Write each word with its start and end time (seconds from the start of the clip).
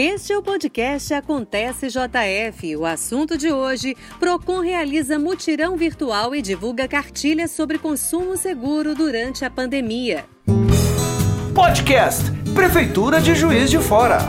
Este 0.00 0.32
é 0.32 0.38
o 0.38 0.42
podcast 0.44 1.12
Acontece 1.12 1.88
JF. 1.88 2.76
O 2.76 2.86
assunto 2.86 3.36
de 3.36 3.50
hoje: 3.50 3.96
Procon 4.20 4.60
realiza 4.60 5.18
mutirão 5.18 5.76
virtual 5.76 6.36
e 6.36 6.40
divulga 6.40 6.86
cartilhas 6.86 7.50
sobre 7.50 7.78
consumo 7.78 8.36
seguro 8.36 8.94
durante 8.94 9.44
a 9.44 9.50
pandemia. 9.50 10.24
Podcast 11.52 12.30
Prefeitura 12.54 13.20
de 13.20 13.34
Juiz 13.34 13.68
de 13.68 13.78
Fora. 13.80 14.20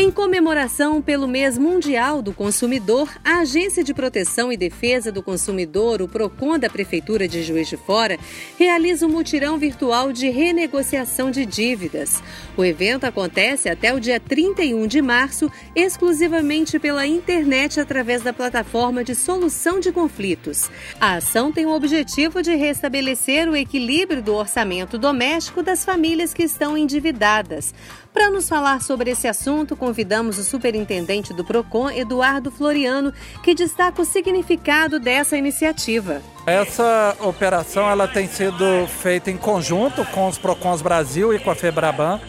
Em 0.00 0.12
comemoração 0.12 1.02
pelo 1.02 1.26
Mês 1.26 1.58
Mundial 1.58 2.22
do 2.22 2.32
Consumidor, 2.32 3.10
a 3.24 3.40
Agência 3.40 3.82
de 3.82 3.92
Proteção 3.92 4.52
e 4.52 4.56
Defesa 4.56 5.10
do 5.10 5.24
Consumidor, 5.24 6.00
o 6.00 6.06
PROCON 6.06 6.56
da 6.56 6.70
Prefeitura 6.70 7.26
de 7.26 7.42
Juiz 7.42 7.68
de 7.68 7.76
Fora, 7.76 8.16
realiza 8.56 9.04
um 9.04 9.08
mutirão 9.08 9.58
virtual 9.58 10.12
de 10.12 10.30
renegociação 10.30 11.32
de 11.32 11.44
dívidas. 11.44 12.22
O 12.56 12.64
evento 12.64 13.06
acontece 13.06 13.68
até 13.68 13.92
o 13.92 13.98
dia 13.98 14.20
31 14.20 14.86
de 14.86 15.02
março, 15.02 15.50
exclusivamente 15.74 16.78
pela 16.78 17.04
internet 17.04 17.80
através 17.80 18.22
da 18.22 18.32
plataforma 18.32 19.02
de 19.02 19.16
solução 19.16 19.80
de 19.80 19.90
conflitos. 19.90 20.70
A 21.00 21.14
ação 21.14 21.50
tem 21.50 21.66
o 21.66 21.74
objetivo 21.74 22.40
de 22.40 22.54
restabelecer 22.54 23.48
o 23.48 23.56
equilíbrio 23.56 24.22
do 24.22 24.32
orçamento 24.32 24.96
doméstico 24.96 25.60
das 25.60 25.84
famílias 25.84 26.32
que 26.32 26.44
estão 26.44 26.78
endividadas. 26.78 27.74
Para 28.18 28.32
nos 28.32 28.48
falar 28.48 28.82
sobre 28.82 29.12
esse 29.12 29.28
assunto, 29.28 29.76
convidamos 29.76 30.38
o 30.38 30.42
superintendente 30.42 31.32
do 31.32 31.44
PROCON, 31.44 31.88
Eduardo 31.88 32.50
Floriano, 32.50 33.12
que 33.44 33.54
destaca 33.54 34.02
o 34.02 34.04
significado 34.04 34.98
dessa 34.98 35.36
iniciativa. 35.36 36.20
Essa 36.44 37.16
operação 37.20 37.88
ela 37.88 38.08
tem 38.08 38.26
sido 38.26 38.88
feita 38.88 39.30
em 39.30 39.36
conjunto 39.36 40.04
com 40.06 40.26
os 40.26 40.36
PROCONs 40.36 40.82
Brasil 40.82 41.32
e 41.32 41.38
com 41.38 41.52
a 41.52 41.54
FEBRABAN. 41.54 42.20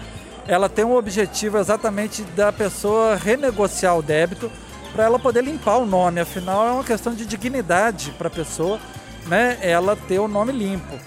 Ela 0.48 0.70
tem 0.70 0.86
o 0.86 0.96
objetivo 0.96 1.58
exatamente 1.58 2.22
da 2.22 2.52
pessoa 2.52 3.16
renegociar 3.16 3.98
o 3.98 4.04
débito 4.04 4.52
para 4.94 5.06
ela 5.06 5.18
poder 5.18 5.44
limpar 5.44 5.78
o 5.78 5.88
nome. 5.88 6.22
Afinal, 6.22 6.68
é 6.68 6.72
uma 6.72 6.84
questão 6.84 7.16
de 7.16 7.26
dignidade 7.26 8.12
para 8.16 8.28
a 8.28 8.31
pessoa, 8.31 8.80
né? 9.26 9.58
Ela 9.59 9.96
ter 9.96 10.20
o 10.20 10.28
nome 10.28 10.52
limpo. 10.52 11.00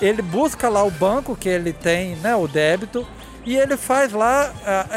ele 0.00 0.22
busca 0.22 0.68
lá 0.68 0.84
o 0.84 0.90
banco 0.90 1.34
que 1.34 1.48
ele 1.48 1.72
tem, 1.72 2.16
né, 2.16 2.36
o 2.36 2.46
débito, 2.46 3.06
e 3.46 3.56
ele 3.56 3.76
faz 3.76 4.12
lá, 4.12 4.52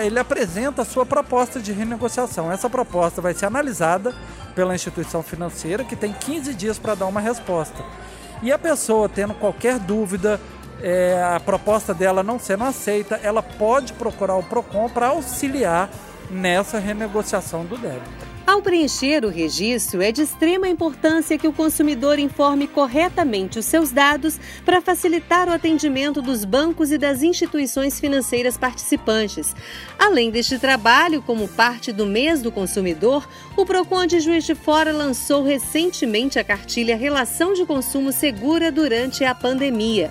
ele 0.05 0.17
apresenta 0.17 0.81
a 0.81 0.85
sua 0.85 1.05
proposta 1.05 1.59
de 1.59 1.73
renegociação. 1.73 2.49
Essa 2.51 2.69
proposta 2.69 3.21
vai 3.21 3.33
ser 3.33 3.45
analisada 3.45 4.15
pela 4.55 4.73
instituição 4.73 5.21
financeira, 5.21 5.83
que 5.83 5.97
tem 5.97 6.13
15 6.13 6.53
dias 6.53 6.79
para 6.79 6.95
dar 6.95 7.07
uma 7.07 7.19
resposta. 7.19 7.83
E 8.41 8.49
a 8.52 8.57
pessoa 8.57 9.09
tendo 9.09 9.33
qualquer 9.33 9.77
dúvida, 9.79 10.39
é, 10.81 11.21
a 11.35 11.41
proposta 11.41 11.93
dela 11.93 12.23
não 12.23 12.39
sendo 12.39 12.63
aceita, 12.63 13.19
ela 13.21 13.43
pode 13.43 13.91
procurar 13.93 14.35
o 14.35 14.43
PROCON 14.43 14.89
para 14.89 15.07
auxiliar 15.07 15.89
nessa 16.30 16.80
renegociação 16.80 17.66
do 17.66 17.78
débito. 17.78 18.38
Ao 18.47 18.61
preencher 18.61 19.25
o 19.25 19.30
registro, 19.30 20.02
é 20.02 20.09
de 20.09 20.22
extrema 20.22 20.70
importância 20.70 21.38
que 21.38 21.50
o 21.50 21.52
consumidor 21.52 22.17
informe 22.17 22.66
corretamente 22.66 23.59
os 23.59 23.66
seus 23.66 23.92
dados 23.92 24.39
para 24.64 24.80
facilitar 24.80 25.50
o 25.50 25.52
atendimento 25.52 26.22
dos 26.22 26.45
bancos 26.45 26.89
e 26.89 26.98
das 26.98 27.22
instituições 27.22 28.00
financeiras 28.00 28.55
participantes. 28.55 29.53
Além 30.00 30.31
deste 30.31 30.58
trabalho, 30.58 31.22
como 31.22 31.45
parte 31.45 31.92
do 31.92 32.05
mês 32.05 32.42
do 32.42 32.50
consumidor, 32.50 33.28
o 33.58 33.66
Procon 33.66 34.05
de 34.05 34.22
Juiz 34.22 34.45
de 34.45 34.55
Fora 34.55 34.94
lançou 34.94 35.44
recentemente 35.44 36.39
a 36.39 36.44
cartilha 36.44 36.95
Relação 36.95 37.53
de 37.53 37.66
Consumo 37.66 38.14
Segura 38.14 38.72
durante 38.72 39.25
a 39.25 39.36
pandemia. 39.36 40.09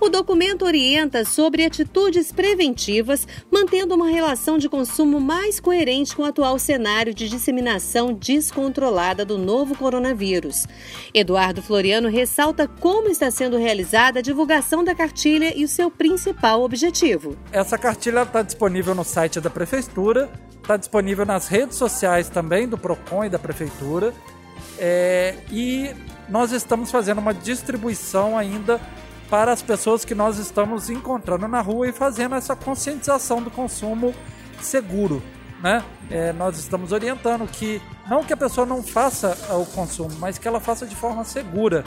O 0.00 0.08
documento 0.08 0.64
orienta 0.64 1.24
sobre 1.24 1.64
atitudes 1.64 2.30
preventivas, 2.30 3.26
mantendo 3.50 3.96
uma 3.96 4.08
relação 4.08 4.56
de 4.56 4.68
consumo 4.68 5.18
mais 5.20 5.58
coerente 5.58 6.14
com 6.14 6.22
o 6.22 6.26
atual 6.26 6.56
cenário 6.56 7.12
de 7.12 7.28
disseminação 7.28 8.12
descontrolada 8.12 9.24
do 9.24 9.36
novo 9.36 9.76
coronavírus. 9.76 10.66
Eduardo 11.12 11.60
Floriano 11.60 12.08
ressalta 12.08 12.68
como 12.68 13.08
está 13.08 13.28
sendo 13.28 13.56
realizada 13.56 14.20
a 14.20 14.22
divulgação 14.22 14.84
da 14.84 14.94
cartilha 14.94 15.52
e 15.56 15.64
o 15.64 15.68
seu 15.68 15.90
principal 15.90 16.62
objetivo. 16.62 17.36
Essa 17.50 17.76
cartilha 17.76 18.22
está 18.22 18.42
disponível 18.42 18.94
no 18.94 19.04
site 19.04 19.40
da 19.40 19.50
Prefeitura, 19.50 20.30
está 20.62 20.76
disponível 20.76 21.26
nas 21.26 21.48
redes 21.48 21.76
sociais 21.76 22.28
também 22.28 22.68
do 22.68 22.78
PROCON 22.78 23.24
e 23.24 23.28
da 23.28 23.38
Prefeitura. 23.38 24.14
É, 24.78 25.34
e 25.50 25.90
nós 26.28 26.52
estamos 26.52 26.88
fazendo 26.90 27.18
uma 27.18 27.34
distribuição 27.34 28.38
ainda 28.38 28.80
para 29.28 29.52
as 29.52 29.62
pessoas 29.62 30.04
que 30.04 30.14
nós 30.14 30.38
estamos 30.38 30.88
encontrando 30.88 31.46
na 31.46 31.60
rua 31.60 31.88
e 31.88 31.92
fazendo 31.92 32.34
essa 32.34 32.56
conscientização 32.56 33.42
do 33.42 33.50
consumo 33.50 34.14
seguro. 34.60 35.22
Né? 35.62 35.84
É, 36.10 36.32
nós 36.32 36.58
estamos 36.58 36.92
orientando 36.92 37.46
que 37.46 37.82
não 38.08 38.24
que 38.24 38.32
a 38.32 38.36
pessoa 38.36 38.66
não 38.66 38.82
faça 38.82 39.36
o 39.54 39.66
consumo, 39.66 40.12
mas 40.18 40.38
que 40.38 40.46
ela 40.46 40.60
faça 40.60 40.86
de 40.86 40.94
forma 40.94 41.24
segura, 41.24 41.84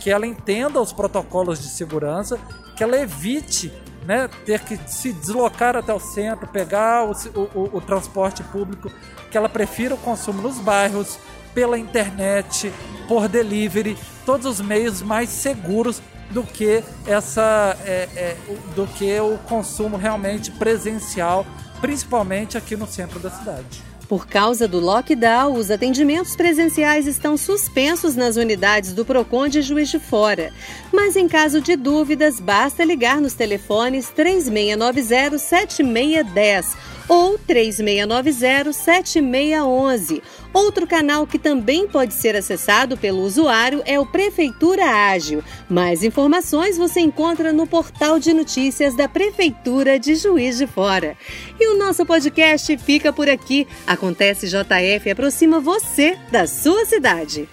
que 0.00 0.10
ela 0.10 0.26
entenda 0.26 0.80
os 0.80 0.92
protocolos 0.92 1.60
de 1.60 1.68
segurança, 1.68 2.38
que 2.76 2.82
ela 2.82 2.98
evite 2.98 3.72
né, 4.06 4.28
ter 4.44 4.60
que 4.60 4.78
se 4.90 5.12
deslocar 5.12 5.76
até 5.76 5.92
o 5.92 6.00
centro, 6.00 6.48
pegar 6.48 7.04
o, 7.04 7.12
o, 7.54 7.76
o 7.76 7.80
transporte 7.80 8.42
público, 8.44 8.90
que 9.30 9.36
ela 9.36 9.48
prefira 9.48 9.94
o 9.94 9.98
consumo 9.98 10.42
nos 10.42 10.58
bairros, 10.58 11.18
pela 11.54 11.78
internet, 11.78 12.72
por 13.08 13.28
delivery, 13.28 13.98
todos 14.24 14.46
os 14.46 14.60
meios 14.60 15.02
mais 15.02 15.28
seguros 15.28 16.00
do 16.30 16.42
que 16.42 16.82
essa 17.06 17.76
é, 17.84 18.08
é, 18.14 18.36
do 18.74 18.86
que 18.86 19.18
o 19.20 19.38
consumo 19.48 19.96
realmente 19.96 20.50
presencial, 20.50 21.44
principalmente 21.80 22.56
aqui 22.56 22.76
no 22.76 22.86
centro 22.86 23.18
da 23.18 23.30
cidade. 23.30 23.90
Por 24.10 24.26
causa 24.26 24.66
do 24.66 24.80
lockdown, 24.80 25.54
os 25.54 25.70
atendimentos 25.70 26.34
presenciais 26.34 27.06
estão 27.06 27.36
suspensos 27.36 28.16
nas 28.16 28.34
unidades 28.34 28.92
do 28.92 29.04
Procon 29.04 29.46
de 29.46 29.62
Juiz 29.62 29.88
de 29.88 30.00
Fora. 30.00 30.52
Mas 30.92 31.14
em 31.14 31.28
caso 31.28 31.60
de 31.60 31.76
dúvidas, 31.76 32.40
basta 32.40 32.84
ligar 32.84 33.20
nos 33.20 33.34
telefones 33.34 34.08
3690 34.10 35.38
7610 35.38 36.76
ou 37.10 37.38
3690-7611. 37.40 40.22
Outro 40.54 40.86
canal 40.86 41.26
que 41.26 41.40
também 41.40 41.88
pode 41.88 42.14
ser 42.14 42.36
acessado 42.36 42.96
pelo 42.96 43.22
usuário 43.22 43.82
é 43.84 43.98
o 43.98 44.06
Prefeitura 44.06 44.84
Ágil. 44.84 45.42
Mais 45.68 46.04
informações 46.04 46.78
você 46.78 47.00
encontra 47.00 47.52
no 47.52 47.66
portal 47.66 48.20
de 48.20 48.32
notícias 48.32 48.94
da 48.94 49.08
Prefeitura 49.08 49.98
de 49.98 50.14
Juiz 50.14 50.56
de 50.56 50.68
Fora. 50.68 51.16
E 51.58 51.74
o 51.74 51.76
nosso 51.76 52.06
podcast 52.06 52.78
fica 52.78 53.12
por 53.12 53.28
aqui. 53.28 53.66
Acontece 53.88 54.46
JF 54.46 55.10
aproxima 55.10 55.58
você 55.58 56.16
da 56.30 56.46
sua 56.46 56.86
cidade. 56.86 57.48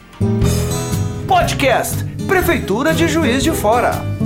Podcast 1.27 2.05
Prefeitura 2.27 2.93
de 2.93 3.07
Juiz 3.07 3.43
de 3.43 3.51
Fora. 3.51 4.16